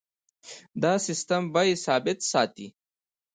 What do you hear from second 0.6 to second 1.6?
دا سیستم